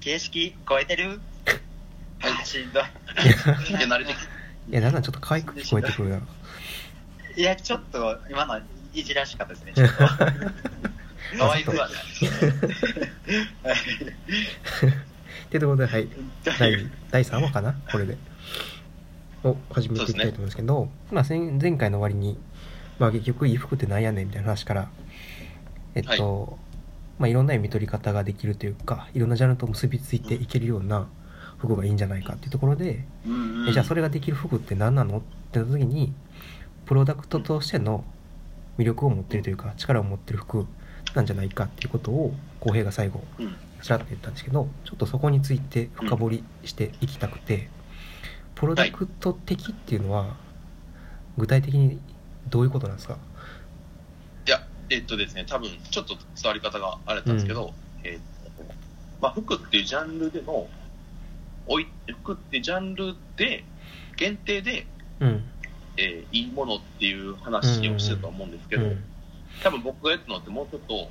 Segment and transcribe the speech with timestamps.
[0.00, 1.20] 形式超えてる？
[2.20, 2.82] はいしんどい。
[2.82, 2.86] い
[3.72, 6.22] や慣れてきいや、なんなんちょっと可愛く聞こえてくるやろ。
[7.36, 8.60] いや、ちょっと、今の
[8.92, 9.94] いじらしかったですね、 ちょっと。
[11.38, 11.96] 可愛くはない。
[15.46, 16.08] ってところで、はい。
[16.58, 17.74] 第第3話かな？
[17.90, 18.16] これで。
[19.42, 22.38] を始めていきたいと思うんですけど、まあ、前前回の終わりに、
[22.98, 24.90] まあ、結局、衣服ってなんやねんみたいな話から、
[25.94, 26.58] えっと、
[27.20, 31.06] まあ、いろんな読み取り方ができるというか、いろんなジャンルと結びついていけるような
[31.58, 35.20] 服がいいんじゃないかっていうところで、うんえじゃあそれができる服って何なのっ
[35.52, 36.12] てなった時に
[36.86, 38.04] プロダクトとしての
[38.78, 40.66] 魅力を持ってるというか力を持ってる服
[41.14, 43.54] なんじゃないかっていうことを浩平が最後うん。
[43.82, 47.68] ちらっと言ったんですけどちょっとそこについて深掘りしていきたくて、
[48.54, 50.36] プロダクト的っていうのは
[51.38, 51.98] 具体的に
[52.48, 53.16] どういうことなんですか？
[54.90, 57.72] えっとですね、多分ちょっと伝わり方があれなんですけど、
[58.02, 58.64] えっと、
[59.20, 60.68] まあ、服っていうジャンルでの、
[61.66, 61.86] おい
[62.22, 63.64] 服っていうジャンルで、
[64.16, 64.86] 限定で、
[65.20, 65.50] うん。
[65.96, 69.04] えーいいものっていう話をしてると思うんですけど、うん
[69.62, 71.10] 多分僕が言ったのってもうちょっと、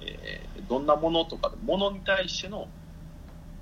[0.00, 2.66] えーどんなものとか、ものに対しての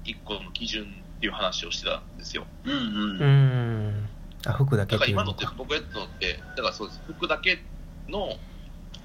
[0.05, 2.47] 一個の基準っていう話をしてたんですよ。
[2.65, 2.81] うんうん。
[2.81, 4.09] うーん。
[4.47, 5.25] あ服だけだっていうのか。
[5.25, 7.63] ら今のってか僕が言ったのって、だからそうです、服だけ
[8.09, 8.39] の、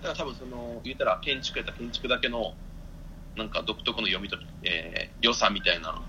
[0.02, 2.53] だから多分その、言ったら建築やったら建築だけの、
[3.36, 6.02] なんか独特の読み取り、えー良さみたいな、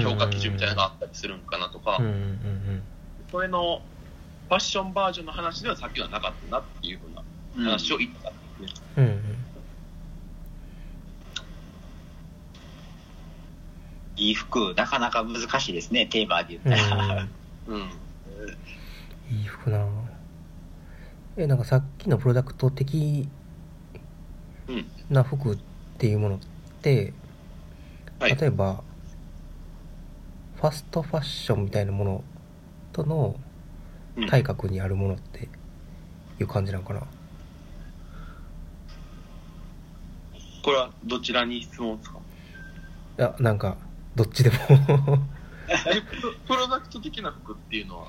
[0.00, 2.82] 評価基準みたいなのがあったりするんかなとか、うんうんうん
[3.30, 3.80] それの
[4.48, 8.82] ファッションバージョンの話ではさっきのはなかったなっていうふうな話を言ったんですね。
[8.96, 9.40] うんうん
[14.16, 17.26] いい服、なかなか難しいですね、テーマで言ったら。
[17.68, 17.80] うん。
[19.30, 19.99] いい服なぁ
[21.36, 23.28] えなんかさっきのプロダクト的
[24.68, 24.86] うん。
[25.08, 25.58] な服っ
[25.98, 26.38] ていうものっ
[26.82, 27.12] て、
[28.18, 28.36] はい。
[28.36, 28.82] 例えば
[30.56, 32.24] ファストファッションみたいなもの
[32.92, 33.36] との
[34.16, 34.26] うん。
[34.28, 35.48] 対角にあるものって
[36.40, 37.00] いう感じなのかな、
[40.62, 42.18] これはどちらに質問ですか？
[43.18, 43.76] いやなんか
[44.16, 44.56] どっちでも。
[46.46, 48.08] プロダクト的な服っていうのは、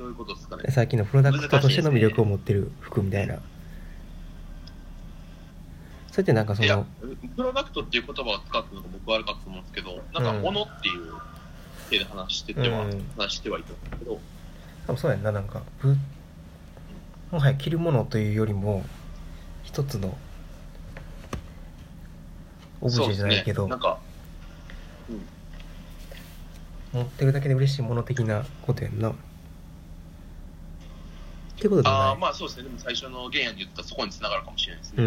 [0.00, 0.64] どういうことですかね？
[0.70, 3.38] さっきのプロダクトとしての魅力を持ってる服みたいな、
[6.10, 6.86] それってなんかその、
[7.36, 10.42] プロダクトっていう言葉を使ってるのが僕は悪かったと思うんですけど、なんかうん。
[10.42, 11.12] 物っていう
[11.90, 13.04] 手で話してては、うん。
[13.18, 14.18] 話してはいたんですけど、
[14.86, 15.94] 多分そうやんななんかぶ
[17.30, 18.82] もはや着るものというよりも
[19.64, 20.16] 一つの
[22.80, 23.98] オブジェじゃないけど、ね、なんか、
[26.94, 29.12] 持ってるだけで嬉しいもの的なことやんな
[31.60, 34.96] ってことああ、まあそうですね、でも最初の原野に言ったそこにつながるかもしれないですね。
[34.98, 35.06] うん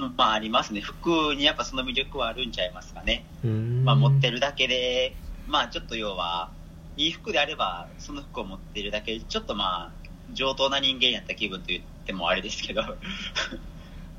[0.00, 0.80] うんまあありますね。
[0.80, 3.24] 服にやっぱその魅力はあるんちゃいますかね。
[3.44, 5.16] うんまあ持ってるだけで、
[5.48, 6.52] まあちょっと要は、
[6.96, 9.92] いい服であれば、その服を持ってるだけで、ちょっとまあ、
[10.32, 12.82] 上等な人間やった気分と言ってもあれですけど、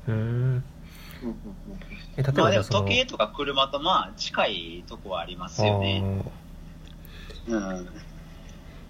[0.06, 0.64] うん
[2.16, 6.02] え例えまあでも時計とか車とまあ近いとこはありますよね。
[7.46, 7.86] うん。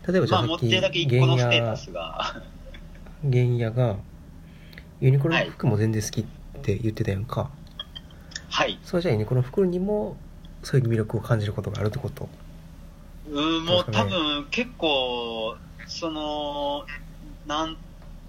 [0.09, 2.43] 例えばじゃまあ持っきってるだけ一個のステー原野タスが、
[3.23, 3.97] 原野が
[5.01, 6.25] ユニクロの服も全然好きっ
[6.63, 7.51] て言ってたやんか、
[8.49, 8.79] はい。
[8.83, 10.17] それじゃあユニクロの服にも
[10.63, 12.29] そういう魅力を感じることがあるってこと？
[13.31, 15.57] うん、もう多分結構、
[15.87, 16.85] その、
[17.47, 17.81] なんて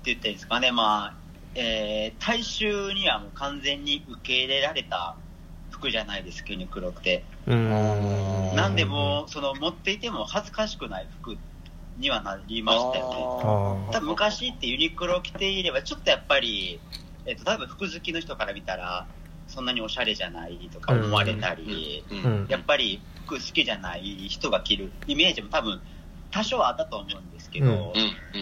[0.06, 1.16] 言ったらいいんですかね、まあ、
[1.56, 5.16] えー、大衆にはもう完全に受け入れられた
[5.72, 7.24] 服じゃないですか、ユニクロって。
[7.48, 7.56] うー
[8.53, 8.56] ん。
[8.56, 11.36] なんでも、その持っていても恥ずかしくない服
[11.97, 13.91] にはなりましたよね。
[13.91, 16.79] 多分昔ってユニクロ着ていれば、ちょっとやっぱり、
[17.25, 19.07] えっ、と、多分服好きの人から見たら、
[19.47, 22.03] そんなにおしゃれじゃないとか思われたり、
[22.47, 25.81] やっぱり服好きじゃない人が着るイメージも多分
[26.31, 27.94] 多少あったと思うんですけど、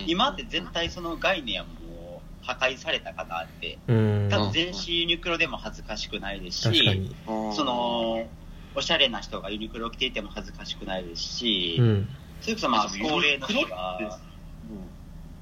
[0.05, 4.27] 今って絶対その概念はもう破壊されたかなって、うん。
[4.29, 8.27] 多分全身ユニクロでも恥ずかしくないですし、その、
[8.75, 12.09] おしゃれな人がユニクロ着ていても恥ずかしくないですし、うん
[12.41, 14.19] それこそまあ高齢の人が、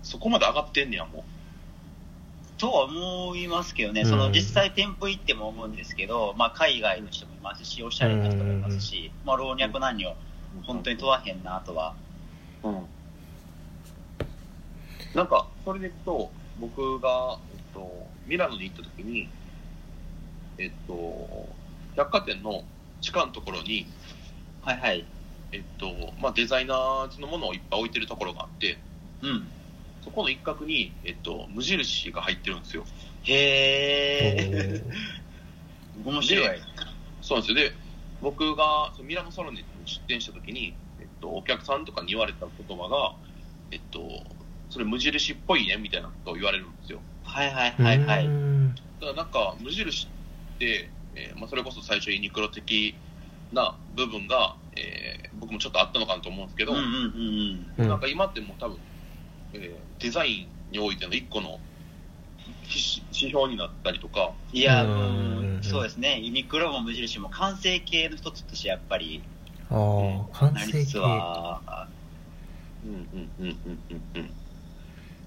[0.03, 1.25] そこまで上がってんねやも
[2.57, 4.07] とは思いますけどね、うん。
[4.07, 10.15] その実際店舗行っても思うんですけど、まあ海外の人もいますし、おしゃれな人もいますし、まあ老若男女、う
[10.63, 11.95] 本当に問わへんなとは。
[12.63, 12.87] うん。
[15.13, 19.29] なんかそれでいくと僕が、えっと、ミラノに行った時に
[20.57, 21.49] えっと
[21.95, 22.63] 百貨店の
[23.01, 23.87] 地下のところに
[24.61, 25.05] はいはい。
[25.51, 28.77] えっとまあ、デザイナーズのものをいっぱい置いてるところがあって
[29.21, 29.51] うん。
[30.01, 32.85] そこの一角に、えっと、無印が入ってるんですよ
[33.23, 34.83] へえ。
[36.03, 36.59] 面白い。
[37.21, 37.69] そうなんですよ。
[37.69, 37.75] で、
[38.21, 43.15] 僕がミラノサロンに出店した時に、えっと、お客さんとかに言われた言葉が、
[43.71, 43.99] えっと、
[44.69, 47.01] それ無印っぽいねみたいなことを言われるんですよ。
[47.23, 48.27] はいはいはいはうい。
[48.27, 52.95] んだからなんか無印って、えーまあ、それこそ最初ユニクロ的
[53.51, 57.87] な部分が、えー僕もちょっとあったのかなと思うんですけど、うんうんうんうん。
[57.87, 58.77] なんか今ってもう多分、
[59.53, 61.59] えーデザインにおいての一個の
[62.47, 65.59] 指指標になったりとか、いや、うん。
[65.63, 66.19] そうですね。
[66.21, 69.23] ユニクロも無印も完成形の一つとしてやっぱり、
[69.69, 71.89] ああ完なりつつ成形は、
[72.83, 74.33] うんうんうんうんうんうん。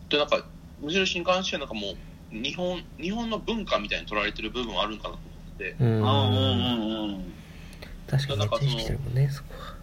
[0.09, 0.47] で、なんか、
[0.79, 1.89] 無印に関してはなんかも
[2.33, 5.89] う、日本、日本の文化みたいに取られてる部分はあるんかなと思ってうん。
[5.89, 7.40] うんうんうん。
[8.11, 9.75] 確かにめっちゃ意識してるもんねそこは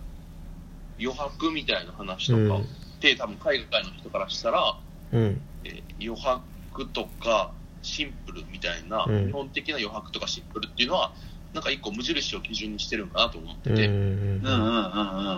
[0.99, 2.65] 余白みたいな話とかうんっ
[2.99, 4.77] て、多分海外の人からしたら、
[5.13, 7.51] うんえー余白とか
[7.81, 11.11] シンプルみたいな、うん日本的な余白とかシンプルっていうのは、
[11.53, 14.59] なんか一個無印を基準にしてるんかなと思ってて、うんうんうんうんう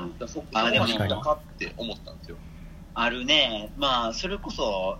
[0.01, 0.17] んうん。
[0.17, 2.37] だそこあでもそこまでいったかって思ったんですよ。
[2.93, 3.71] あるね。
[3.77, 4.97] まあ、それこそ、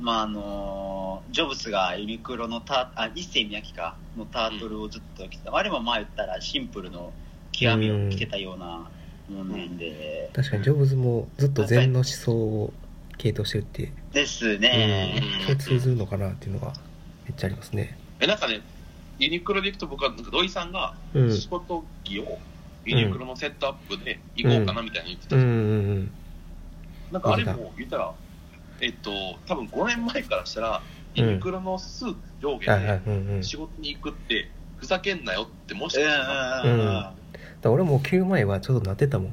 [0.00, 5.54] まああの、ジョブスがユニクロのタあ、一世三宅か、のタートルをずっと着てた。
[5.54, 7.12] あれもまあ言ったらシンプルの
[7.62, 8.90] 極みをたような
[9.30, 10.30] ものなんで。
[10.32, 12.72] 確かにジョブズもずっと禅の思想を
[13.18, 15.22] 系統してるって、ですね。
[15.40, 16.72] うん、それ通ずるのかなっていうのが
[17.24, 17.96] めっちゃありますね。
[18.20, 18.60] え、なんかね、
[19.18, 21.36] ユニクロで行くと僕は、なんか土井さんがうん。
[21.36, 22.38] 仕事着を
[22.84, 26.10] ユニクロのセットアップで行こうかなみたいな言ってたうん。
[27.12, 28.12] なんかあれも言ったら、
[28.80, 29.10] えっと、
[29.46, 30.82] 多分5年前からしたら、
[31.14, 34.48] ユニクロのスーツ上下で仕事に行くって、
[34.78, 37.22] ふざけんなよって、もしうんかしたら、うん
[37.64, 37.78] うんうん。
[37.78, 39.32] ら俺も着る前はちょっとなってたもん。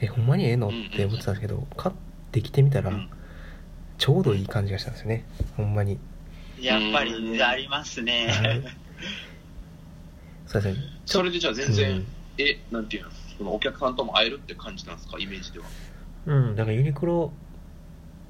[0.00, 0.68] えほんまにええの？
[0.68, 1.94] って思ってたんですけど買っ
[2.32, 3.08] てきてみたらうん。
[3.96, 5.24] ちょうどいい感じがしたんですよね。
[5.56, 5.98] ほんまに。
[6.60, 8.28] やっぱりありますね。
[10.46, 10.84] そうですね。
[11.06, 12.06] それでじゃあ全然、うん。
[12.38, 15.66] え、なんていうの、そのお客さんとも会えるって感じなんですか、イメージでは。
[16.26, 17.32] うん、だからユニクロ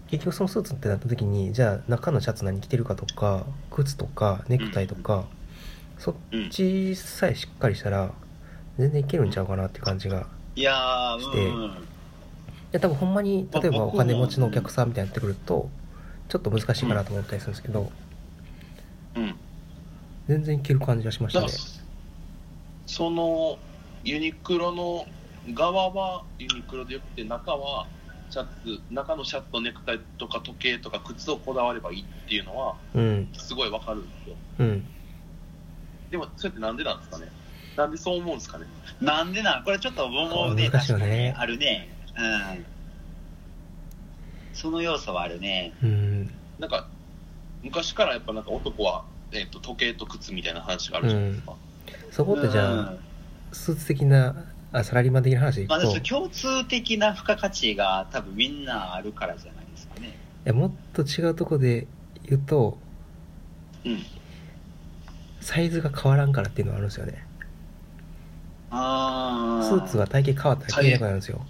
[0.09, 5.27] 結局そのスーツってなった時にじゃあ中のシャツ何着てるかとか靴とかネクタイとか、
[5.99, 6.51] そっうん。
[6.51, 8.13] ちさえしっかりしたら
[8.79, 10.27] 全然いけるんちゃうかなって感じが
[10.57, 11.47] いやー、して。
[11.47, 11.71] うんうん。
[11.71, 11.75] い
[12.73, 15.69] や多分ほんまに例えばまあお金持ちのお客さんみたいになってくると
[16.29, 17.93] ちょっと難しいかなと思ったりするんですけど、
[19.15, 19.35] うん。
[20.27, 21.47] 全然いける感じがしましたね。
[22.87, 23.59] その
[24.03, 25.07] ユニクロの
[25.55, 27.87] 側はユニクロでよくて中は
[28.31, 28.49] シャツ
[28.93, 33.29] 中のシャツとネクタイとか時計とか靴をこだわればいいっていうのはうん。
[33.35, 34.37] すごいわかるんですよ。
[34.59, 34.85] うん。
[36.11, 37.27] でもそれってなんでなんですかね？
[37.77, 38.67] なんでそう思うんですかね
[39.01, 39.65] なんでなん？
[39.65, 40.71] これちょっと思うね。
[40.71, 41.89] 確かにあるね。
[42.17, 42.65] うん。
[44.53, 45.73] その要素はあるね。
[45.83, 46.87] うんなんか
[47.63, 51.55] 昔からやっぱなんか男は、えっと時計と靴みたいな話があるじゃないですか、
[52.11, 52.99] そこってじゃあ、うん
[53.53, 55.67] スーツ的なあサラリーマン的な話？
[55.67, 60.09] まあ、共通的な付加価値が多分みんなあるからじゃないですかね。
[60.09, 61.87] いやもっと違うとこで
[62.29, 62.79] 言うと
[63.85, 63.99] うん
[65.41, 67.24] サイズが変わらんからっていうのはあるんですよね
[68.77, 71.47] あスーツは体型変わったら着れなくなるんですよ。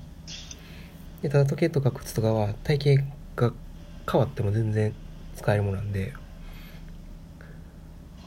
[1.22, 2.96] でただ時計とか靴とかは体
[3.36, 3.52] 型が
[4.10, 4.94] 変わっても全然
[5.34, 6.12] 使えるものなんで。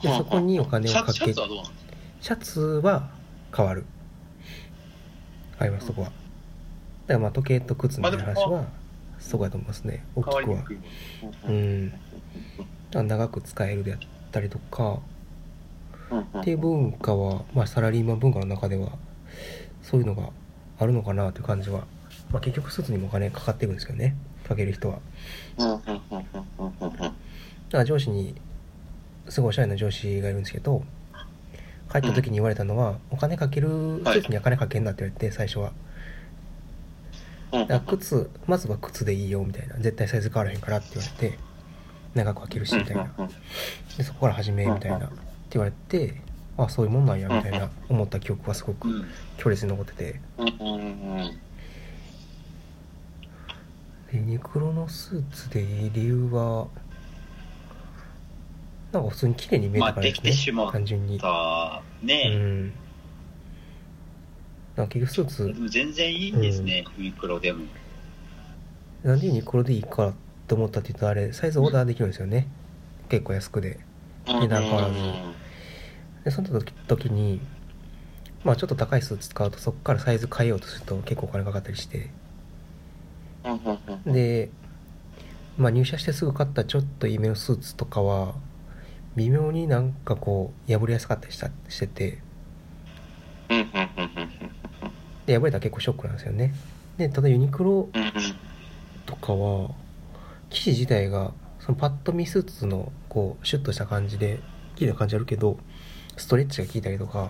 [0.02, 1.94] でそこにお金をかけツシャツはどうなんですか？
[2.22, 3.10] シャツは
[3.56, 3.86] 変わる。
[5.60, 6.08] 変わりますそこは。
[6.08, 6.18] だか
[7.14, 8.66] らまあ時計と靴みたいな話は
[9.20, 10.04] そこやと思いますね。
[10.16, 10.64] 大きくは。
[11.48, 11.94] うん。
[12.92, 14.00] 長く使えるであっ
[14.32, 15.00] たりとか
[16.40, 18.92] っていう文化は、まあ、サラリーマン文化の中では
[19.82, 20.30] そういうのが
[20.80, 21.86] あるのかなという感じは、
[22.32, 24.16] まあ、結局スーツにもお金かかっていくんですけどね。
[24.48, 25.00] かける人は。
[25.58, 28.36] だから上司に
[29.28, 30.84] すごいおしゃれな上司がいるんですけど
[31.92, 35.72] 帰った時に言われたのは、お金かけるスーツには金かけんなって言われて最初は。
[37.52, 39.76] だから靴まずは靴でいいよみたいな。
[39.78, 41.40] 絶対サイズ変わらへんからって言われて
[42.14, 43.10] 長く履けるしみたいな。
[43.98, 45.10] でそこから始めみたいな
[45.54, 46.22] 言われて
[46.58, 49.06] あそういうもんなんやみたいな思った記憶はすごくうん。
[49.38, 50.20] 強烈に残ってて。
[50.38, 51.38] うんうんうん。
[54.14, 56.68] ユニクロのスーツでいい理由は
[58.92, 60.70] なんか普通に綺麗に見えたからですまあできてしまね。
[60.70, 61.20] う単純に。
[61.20, 62.74] さあ、うねん。
[64.76, 67.66] なんか結局スーツ全然いいんですね、ユニクロでも。
[69.04, 70.14] なんでユニクロでいいか
[70.48, 72.48] と思ったって言うとあれサイズオーダーできるんですよね。
[73.10, 73.80] 結構安くで
[74.28, 74.96] 値段変わらず。
[76.24, 77.40] でその時時に
[78.44, 82.10] まあちょっと高いスーツ使うとそこからサイズ変えようとすると結構お金かかったりして。
[84.06, 84.50] で、
[85.58, 88.36] まあ、入社してすぐ買ったちょっといいめのスーツとかは
[89.16, 92.20] 微妙になんかこう破れやすかったりしたしてて。
[95.26, 96.54] で破れたら結構ショックなんですよね。
[96.98, 97.90] でただユニクロ
[99.06, 99.72] とかは
[100.50, 101.32] 生地自体が
[101.68, 104.40] そのパッと見スーツのこうシュッとした感じで
[104.76, 105.60] 綺麗な感じあるけど
[106.16, 107.30] ストレッチが効いたりとか。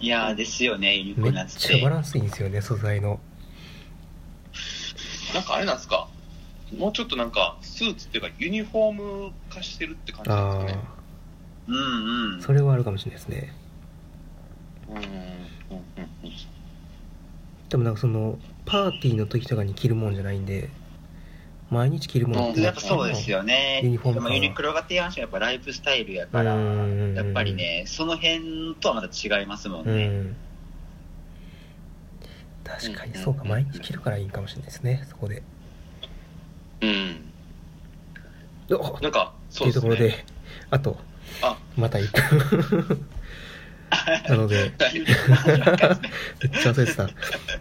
[0.00, 3.20] いやーですよね、ユニクめっちゃバランスいいんですよね素材の。
[5.34, 6.08] なんかあれなんですか？
[6.76, 10.84] もうちょっとなんかスーツっていうかユニフォーム化してるって感じなんあですかね？
[11.68, 12.38] うんうん。
[12.40, 12.42] あ。
[12.42, 13.54] それはあるかもしれないですね。
[14.88, 16.32] うんうんうんうん。
[17.68, 20.70] でもなんかそのパーティーの時とかに着るもんじゃないんで
[21.70, 23.80] 毎日着るものってやっぱそうですよね。
[23.82, 30.06] ユニフォームユニクロが提案したやっぱライフスタイルやから、うんやっぱりね、その辺とはまた違いますもんうね。
[30.08, 30.36] ん
[32.64, 35.42] 確かにそうか毎日着るからいいかもしれないですねそこで。
[36.82, 37.32] うん。
[39.00, 39.66] なんかてそですね。
[39.66, 40.24] いううところで
[40.70, 40.98] あと
[41.42, 41.56] あ。
[41.76, 43.06] また1分
[44.28, 44.56] なので。
[44.58, 47.08] めっちゃ忘れてた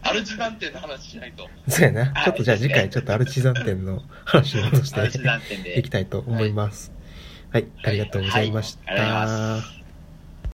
[0.04, 1.48] アルチ団店の話しないと。
[1.68, 2.06] そうやな。
[2.14, 2.24] はい。
[2.26, 6.92] ちょっとじゃあ次回ちょっとアルチザン店の話に戻していきたいと思います。
[7.50, 9.62] はい、ありがとうございました、